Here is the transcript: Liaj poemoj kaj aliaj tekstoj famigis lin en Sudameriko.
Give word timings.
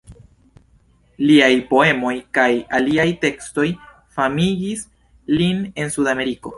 Liaj 1.31 1.49
poemoj 1.73 2.15
kaj 2.39 2.49
aliaj 2.79 3.07
tekstoj 3.27 3.69
famigis 4.17 4.85
lin 5.41 5.65
en 5.83 5.99
Sudameriko. 5.99 6.49